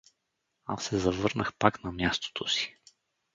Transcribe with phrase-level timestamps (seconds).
[0.65, 2.77] Аз се завърнах пак на мястото си.